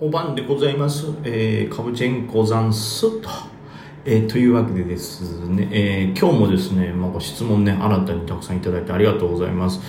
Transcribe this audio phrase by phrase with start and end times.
[0.00, 1.06] お晩でございます。
[1.22, 3.28] えー、カブチェンコザンスと。
[4.04, 9.80] えーというわけでですね、えー今日もですね、まあ、ご質問ね、新たにたくさんいただいてありがとうございます。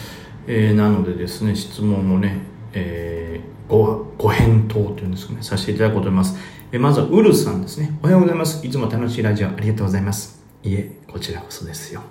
[0.46, 2.38] えーなのでですね、質問をね、
[2.73, 6.37] えーご、ご返答というんですかね、させていただこうと思います。
[6.72, 7.97] えーまずは、ウルさんですね。
[8.03, 8.65] おはようございます。
[8.65, 10.46] いつも楽しいラジオありがとうございます。
[10.63, 12.03] いえ、こちらこそですよ。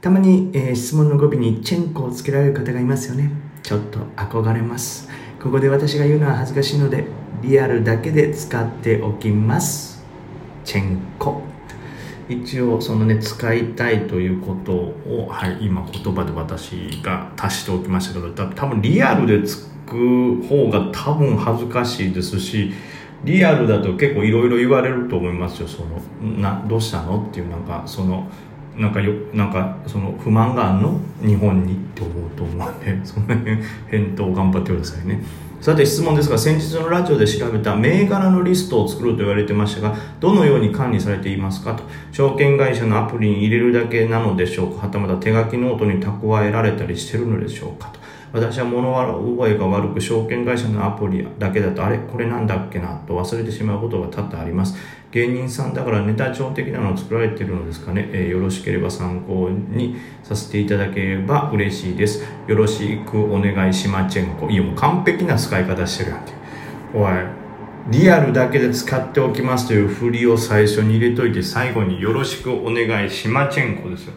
[0.00, 3.30] たまに、えー質問の語尾にチェンコをつけられる方がいますよね。
[3.62, 5.08] ちょっと憧れます。
[5.44, 7.04] ここで私が言うのは恥ずかしいので、
[7.42, 10.02] リアルだけで使っておきます。
[10.64, 11.42] チェンコ。
[12.30, 22.72] 一応、そのね、使いたいということを、はい、今言葉で私が足しておきましたけど、た多分リアルでつく方が多分恥ずかしいですし、
[23.24, 25.68] リアルだと結構いろいろ言われると思いますよ。
[25.68, 26.00] その、
[26.40, 27.26] な、どうしたの？
[27.28, 28.28] っていうなんか、その、
[28.76, 31.00] なんかよ、なんか、その不満があんの？
[31.24, 35.22] 日本にって思うと思うんで、 その辺、返答頑張ってくださいね。
[35.60, 41.72] さて質問ですが、先日のラジオで調べた銘柄のリストを作ると言われてましたが、どのように管理されていますか？
[41.74, 41.84] と。
[42.12, 44.86] 証券会社のアプリに入れるだけなのでしょうか？
[44.86, 47.88] はたまた手書きノートに蓄えられたりしてるのでしょうか？
[47.88, 48.00] と。
[48.34, 54.76] 私は物覚えが悪く証券会社のアプリだけだとあれこれなんだっけなと忘れてしまうことが多々あります。
[55.12, 62.24] 芸人さんだからネタ帳的なのを作られてるのですかね、えーよろしければ参考にさせていただければ嬉しいです。
[62.48, 66.32] よろしくお願いしまチェンコいやもう完璧な使い方してるやんけ
[66.92, 67.12] おい
[67.92, 74.14] リアルだけで使っておきますという振りを最初に入れといて最後によろしくお願いしまチェンコですよ。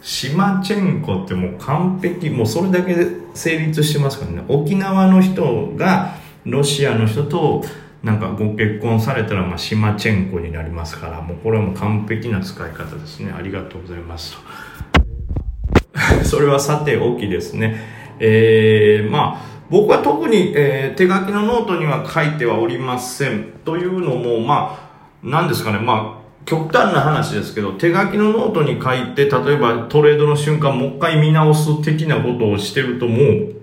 [0.00, 4.44] シマチェンコってもう完璧もうそれだけで成立してますからね。
[4.48, 7.64] 沖縄の人がロシアの人と
[8.02, 13.32] なんかご結婚されたらまあシマチェンコになりますからもうこれはもう完璧な使い方ですね。
[13.32, 16.24] ありがとうございますと。
[16.24, 17.76] それはさておきですね。
[18.20, 23.52] えー、まあ僕は特に、えー手書きのノートには書いてはおりません。
[23.64, 24.88] というのもまあ
[25.22, 25.78] 何ですかね。
[25.78, 26.17] まあ
[26.48, 33.54] 極端な話ですけど、手書きのノートに書いて、例えばトレードの瞬間もう一回見直す的なことをしてるともう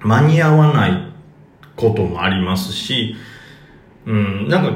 [0.00, 1.12] 間に合わない
[1.76, 3.14] こともありますし、
[4.06, 4.72] うん、なんか、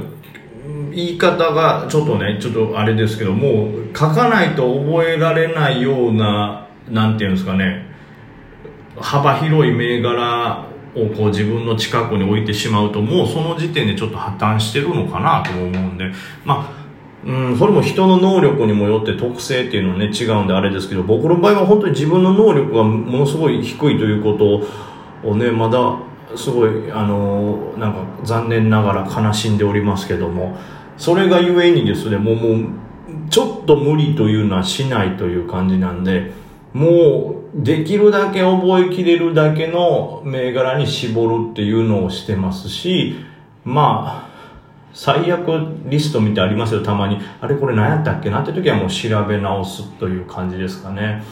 [0.92, 7.86] 言い方がちょっとね、ちょっとあれですけど、もう書かないと覚えられないような、なんていうんですかね、
[9.00, 16.12] 幅広い銘柄をこう自分の近くに置いてしまうともうその時点でちょっと破綻してるのかなと思うんで
[16.44, 16.83] まあ
[17.26, 25.98] うん、それも人の能力にもよって特性っていうのはね違うんであれですけど僕の場合は本当に自分の能力がものすごい低いということをねまだ
[26.36, 30.56] すごいあのなんか残念ながら悲しんでおりますけども
[30.98, 32.70] それがゆえにですねもうもう
[33.30, 36.32] ちょっと無理というのはしないという感じなんで
[36.74, 43.16] もうできるだけ覚えきれるだけの銘柄に絞るっていうのをしてますし
[43.64, 44.33] まあ
[44.94, 45.48] 最悪
[45.86, 47.18] リスト見てありますよたまに。
[47.40, 51.22] あれこれ何やったっけなって時はもう調べ直すという感じですかね。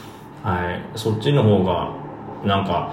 [0.43, 0.99] はい。
[0.99, 1.95] そっちの方が
[2.45, 2.93] なんか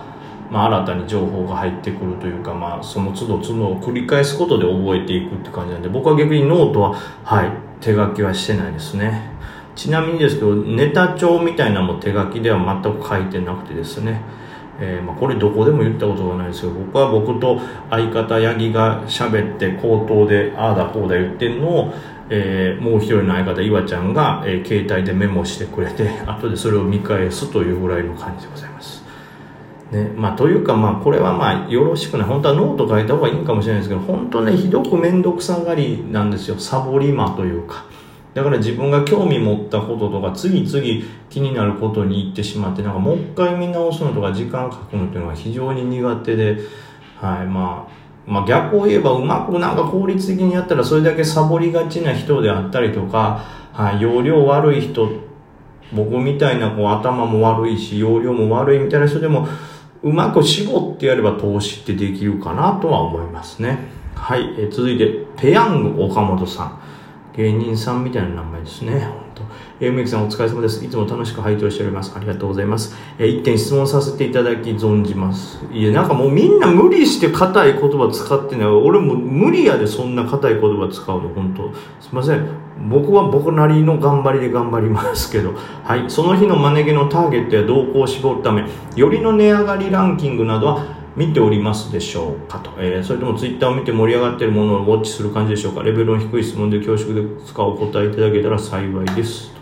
[0.51, 6.93] まあ新たに情報が入ってくるというかまあその都度都度を繰り返すことで覚えていくって感じなんで僕は逆にノートは
[7.23, 7.51] はい
[7.81, 9.31] 手書きはしてないですね。
[9.75, 14.21] ちなみにですけどネタ帳みたいなのも手書きでは全く書いてなくてですね。
[14.81, 17.59] えーまあ、これどこでも言ったことがないですけど僕は僕と
[17.89, 21.93] 相方八木が喋って口頭でああだこうだ言ってんのを、
[22.29, 29.03] えーもう一人の相方岩ちゃんが、えー携帯でメモしてくれて 後でそれを見返すというぐらいの感じでございます。
[29.91, 32.27] ねまあ、というか、まあ、これはまあよろしくない。
[32.27, 36.55] 本当はノート書いた方がいいかもしれないですけど本当ねひどく面倒くさがりなんですよ。
[36.59, 37.85] サボり魔というか。
[38.33, 46.59] だから自分が興味持ったこととか次々気になることに行ってしまってなんかもう一回見直すのとか時間書くのっていうのが非常に苦手で、
[47.17, 55.09] はいまあ、まあ逆を言えばうまくなんか効率的にやったらそれだけサボりがちな人であったりとか、はい、要領悪い人
[55.91, 59.47] 僕みたいなこう頭も悪いし容量も悪いみたいな人でも
[60.03, 63.79] うまく絞ってやれば投資ってできるかなとは思いますね。
[64.15, 66.79] はい、え続いてペヤング岡本さん。
[67.35, 68.99] 芸人さんみたいな名前ですね。
[68.99, 69.43] 本当。
[69.79, 70.83] えー、梅木さんお疲れ様です。
[70.83, 72.13] いつも楽しく拝聴しております。
[72.15, 72.95] ありがとうございます。
[73.17, 75.59] えー一点質問させていただき存じます。
[75.71, 78.65] いや、なんかもうみんな無理して硬い言葉使ってない。
[78.67, 81.71] 俺も無理やでそんな硬い言葉使うの、本当
[82.03, 82.47] すいません。
[82.89, 85.53] 僕は僕なりの頑張りで頑張りますけど、
[85.83, 86.05] はい。
[86.09, 88.65] その日のマネ毛のターゲットや動向を絞るため、
[88.95, 95.83] よりの値上がりランキングなどは見ておりますでしょうかと、えーそれともツイッターを見て盛り上がっているものをウォッチする感じでしょうか。
[95.83, 99.59] レベルの低い質問で恐縮で使うお答えいただけたら幸いですと。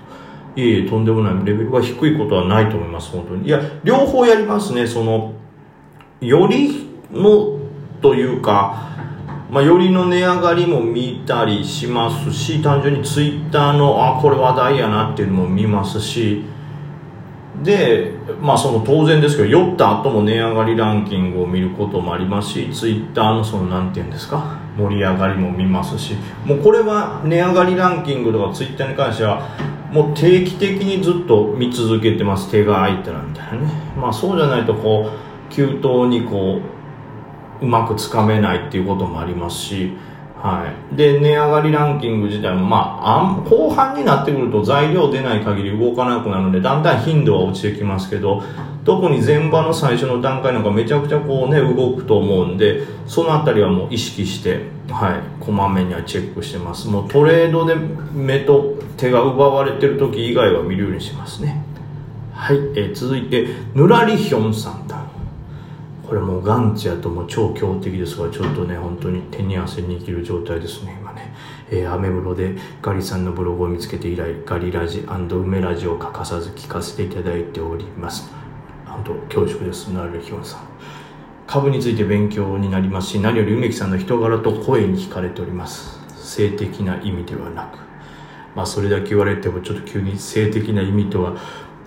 [0.59, 1.45] いえいえとんでもない。
[1.45, 3.47] レベルが低いことはないと思います本当に。
[3.47, 4.85] いや両方やりますね。
[4.85, 5.33] その
[6.21, 7.59] よりの
[8.01, 8.87] というか
[9.49, 16.43] まあ、よりの値上がりも見たりしますし単純にツイッターのあこれ話題やなっていうのも見ますし
[17.63, 26.15] でまあその当然ですけど酔った後も値上がりランキングを見ることもありますしツイッターのその何て言うんですか盛り上がりも見ますし
[26.45, 29.49] もうこれは値上がりランキングとかツイッターに関しては
[29.91, 33.71] もう定期的にずっと見続けてます手が空いたらみたいなね。
[33.97, 36.61] まあそうじゃないとこう急騰にこ
[37.61, 39.93] ううまくつかめないっていうこともありますし
[40.41, 48.43] はい、で値上がりランキング自体も、まあ、後半になってくると材料出ない限り動かなくなるのでだんだん頻度は落ちてきますけど
[48.85, 56.87] 特に前場の最初の段階なんかめちゃくちゃこうね動くと思うんでその辺りはもう意識してはいこまめにはチェックしてます。
[56.87, 61.61] もうトレードで目と手が奪われてる時以外は見るようにしますね。
[62.33, 64.87] はい、えー、続いてぬらりひょんさん
[66.07, 71.33] これもうガンチやともう超強敵ですがちょっとね本当に手に汗握る状態ですね今ね、
[71.69, 78.31] えー、アメブロでガリさんのブログを見つけて以来ガリラジ梅ラジを欠かさず聞かせていただいております。
[78.85, 79.89] 本当恐縮です。
[79.89, 80.61] なるひょんさん。
[81.45, 85.99] 株について勉強になりますし何より梅木さんの人柄と声に惹かれております。
[86.15, 87.79] 性的な意味ではなく。
[88.55, 91.35] まあそれだけ言われてもちょっと急に性的な意味とは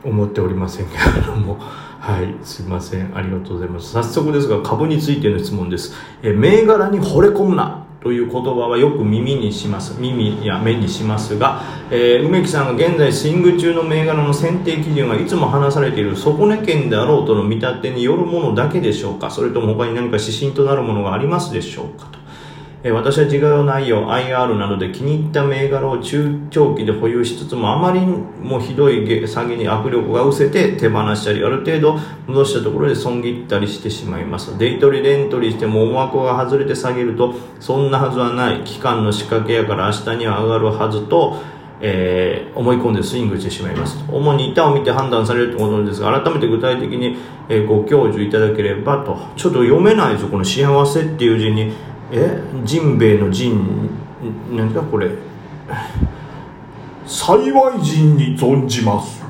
[0.05, 1.59] 思っておりませんけれども
[2.01, 3.15] はい、すいません。
[3.15, 3.93] ありがとうございます。
[3.93, 5.93] 早速ですが、株についての質問です。
[6.23, 7.85] え銘柄に惚れ込むな。
[8.03, 10.01] という言葉はよく耳にします。
[10.01, 11.61] 耳や目にしますが、
[11.91, 19.31] えー、梅木さんが現在スイング中の銘柄の選定基準はいつも話されている底根県であろうとの見立てによるものだけでしょうか？
[19.31, 22.07] それとも他に何か指針となるものがありますでしょうか？
[22.07, 22.20] と。
[22.83, 34.57] え私は事業内容 IR などで気に入った銘柄を中長期で保有しつつもあまりもひどい下げに握力が失せて手放したりある程度戻したところで損切ったりしてしまいます。
[34.57, 41.37] デイトリレントリしても思惑が外れて下げるとそんなはずはない期間の仕掛けやから明日には上がるはずと
[41.83, 43.97] えー、思い込んでスイングしてしまいます。
[44.09, 47.17] 主に板を見て判断されるということですが改めて具体的に、
[47.49, 49.19] え、ご教授いただければと。
[49.35, 51.73] ちょっと読めないですよこの幸せっていう字に。
[52.13, 52.43] え？
[52.65, 53.91] ジンベエのジン
[54.53, 55.11] 何だこれ。
[57.07, 59.25] 幸い人に存じます。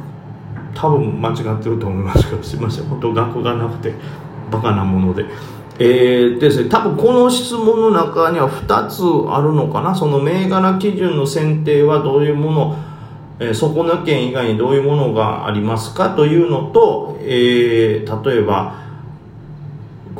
[0.74, 2.84] 多分間違ってると思いますけどすいません。
[2.84, 3.94] 本当学がなくて
[4.50, 5.24] バカなもので。
[5.78, 6.68] えー、ですね。
[6.68, 9.94] 多分この質問の中には2つあるのかな。
[9.94, 12.76] その銘柄基準の選定はどういうもの
[13.40, 18.74] えー、底抜け以外にどういうものがありますかというのと、えー、例えば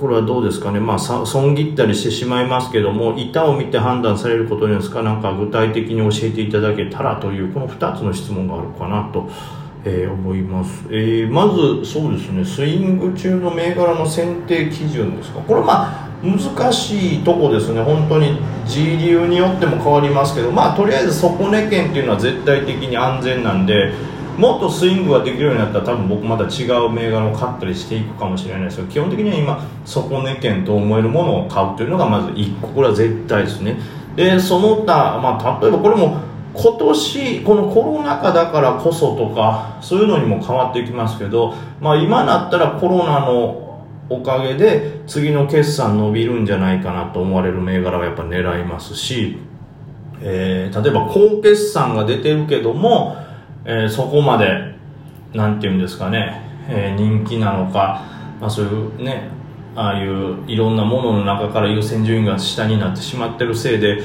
[0.01, 5.03] これはどうですかね、まあ、損切ったりしてしまいますけども板を見て判断されることですか。
[5.03, 9.29] なんか具体的に教えていただけたらというこの2つの質問があるかなと、
[9.85, 12.45] えー、思います、えー、まずそうですね。
[12.47, 15.41] スイング中の銘柄の選定基準ですか。
[15.41, 17.83] これまあ難しいとこですね。
[17.83, 23.93] 本当に G 流によっても変わりますけどまあとりあえず底根圏っていうのは絶対的に安全なんで
[24.41, 32.69] もっとスイングができるようになったら多分僕また違う銘柄を買ったりしていくかもしれないですけど基本的には今底値圏と思えるものを買うというのがまず1個。
[32.69, 33.77] これは絶対ですね。
[34.17, 36.19] でその他、まあ、例えばこれも
[36.55, 49.39] 今年このコロナ禍だからこそとかそういうのにも変わってきますけど、まあ、今だったらコロナのおかげで次の決算伸びるんじゃないかなと思われる銘柄はやっぱ狙いますし、
[50.23, 53.17] えー、例えば高決算が出てるけども
[53.65, 54.75] えー、そこまで
[55.35, 58.03] なんていうんですかね、えー、人気なのか、
[58.41, 59.29] まあ、そういうね
[59.77, 64.03] ああいういろんなものの中から優先順位が下になってしまってるせいで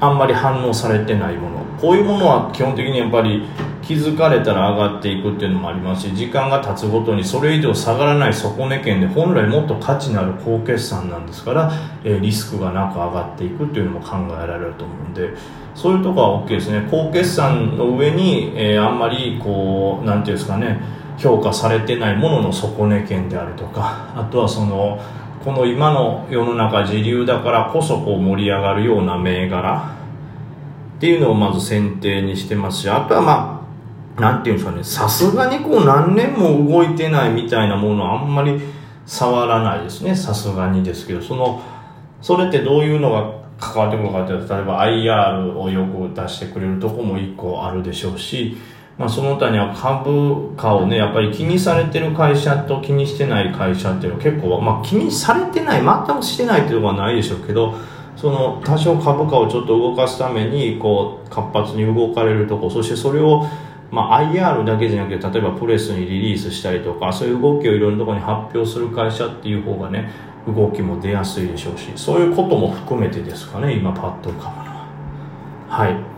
[0.00, 1.64] あんまり反応されてないもの。
[1.80, 3.46] こういうものは基本的にやっぱり
[3.82, 11.70] 気づかれたら上がっていくっていうのもありますし時間が経つごとにそれ以上下がらない底値圏で本来もっと価値のある高決算なんですから、
[12.02, 15.34] えー、リスクがなく上がっていくっていうのも考えられると思うんで
[15.74, 16.86] そういうとこは OK ですね。
[16.90, 20.80] 高決算の上に、えー、あんまりこうなんていうんですかね。
[21.18, 24.12] 評価されてないものの底値圏であるとか。
[24.16, 25.00] あとはその
[25.44, 29.94] この今の世の中時流だからこそこう盛り上がるような銘柄。
[30.96, 33.66] っていうのをまず選定にしてますしあとはま
[34.16, 34.84] あなんていうんですかね。
[34.84, 38.60] さすがにこう何年も動いてないみたいなものはあんまり
[39.04, 40.14] 触らないですね。
[40.14, 41.60] さすがにですけどその
[42.22, 48.56] それってどういうのが関わってくるかというと例えば IR をよく出してくれるとこも1個あるでしょうし、
[48.98, 57.74] まあ、その他には株価をねやっぱり気にされてる会社と気にしてない会社っていうのは結構、まあ、気にされてない全くしてないっていうのはないでしょうけど
[58.16, 63.46] その多少株価をちょっと動かすためにこう活発に動かれるとこそしてそれを
[63.90, 70.10] まあ、IR だけじゃなくて例えばプレスにリリースしたりとかそういう動きをいろんなところに発表する会社っていう方がね
[70.46, 74.86] 動きも出やすいでしょうしそういうことも含めてですかね今パッと浮かぶのは。
[75.68, 76.14] はい。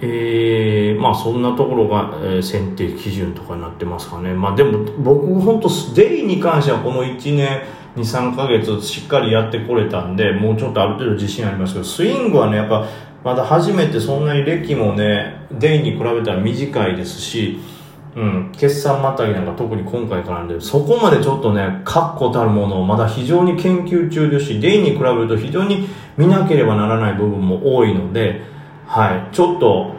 [0.00, 4.32] えー、まあそんなところが、えー、選定基準とかになってますかね。
[4.32, 7.62] まあでも僕本当デイに関してはこの1年
[7.96, 12.86] 23ヶ月しっかりやってこれたんでもうちょっとある程度自信ありますけどスイングはねやっぱ
[13.24, 17.58] まだ初めてそんなに歴もねデイに比べたら短いですし
[18.18, 28.42] うん、決算またぎなんか特に今回からなんで、そこまでちょっとね、確固たるものをまだ非常に研究中ですし、デイに比べると非常に見なければならない部分も多いので、
[28.88, 29.92] はい、ちょっと、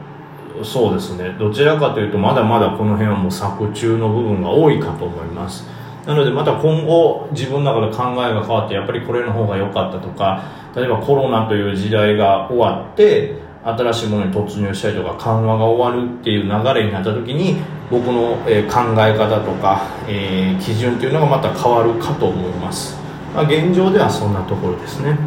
[0.64, 5.66] そうですね、どちらかというとまだまだこの辺はもう作中の部分が多いかと思います。
[6.06, 10.44] なのでまた今後自分の中で考えが変わってやっぱりこれの方が良かったとか、
[10.76, 17.58] 例えばコロナという時代が終わって、新しいものに突入したりとか緩和が終わるっていう流れになった時に
[17.92, 22.98] 僕の、え考え方とか、えー、基準っていうのがまた変わるかと思います、
[23.34, 25.18] まあ、現状ではそんなところですね。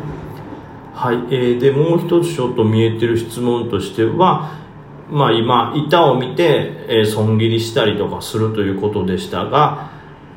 [0.94, 4.52] はい、えー、でもう一つちょっと見えてる質問としては
[5.10, 9.90] まあ今板を見て、えー、損切りしたりとかするということでしたが、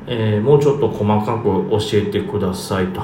[0.07, 3.01] えー、もうちょっと細かく教えてくださいと。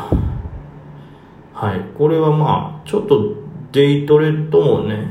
[1.54, 3.41] はいこれはまあちょっと
[3.72, 5.08] デイトレともね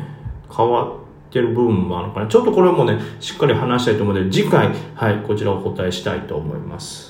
[0.54, 2.26] 変わってる部分もあるのかな。
[2.26, 7.09] ちょっとこれもねしっかり話したいと思うので次回はいこちらお答えしたいと思います。